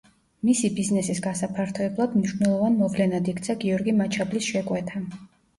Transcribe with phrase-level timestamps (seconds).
[0.47, 5.05] მისი ბიზნესის გასაფართოებლად მნიშვნელოვან მოვლენად იქცა გიორგი მაჩაბლის შეკვეთა.